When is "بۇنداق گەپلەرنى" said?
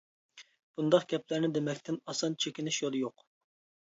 0.77-1.49